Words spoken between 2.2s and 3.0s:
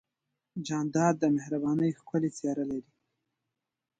څېرہ لري.